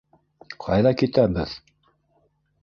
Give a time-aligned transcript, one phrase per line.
[0.63, 1.55] Ҡайҙа китәбеҙ?